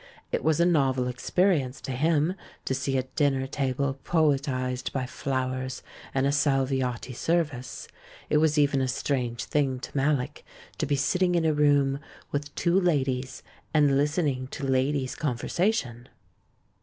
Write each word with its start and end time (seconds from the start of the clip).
It 0.31 0.43
was 0.43 0.59
a 0.59 0.65
novel 0.65 1.07
experience 1.07 1.79
to 1.81 1.91
him 1.91 2.33
to 2.65 2.73
see 2.73 2.97
a 2.97 3.03
dinner 3.03 3.45
table 3.45 3.99
poetised 4.03 4.91
by 4.91 5.05
flowers 5.05 5.83
and 6.11 6.25
a 6.25 6.31
Salviati 6.31 7.13
service. 7.13 7.87
It 8.27 8.37
was 8.37 8.57
even 8.57 8.81
a 8.81 8.87
strange 8.87 9.43
thing 9.45 9.79
to 9.79 9.95
Mallock 9.95 10.41
tc 10.79 10.87
be 10.87 10.95
sitting 10.95 11.35
in 11.35 11.45
a 11.45 11.53
room 11.53 11.99
with 12.31 12.55
two 12.55 12.79
ladies 12.79 13.43
and 13.75 13.95
listening 13.95 14.47
to 14.47 14.65
ladies' 14.65 15.13
conversation. 15.13 16.09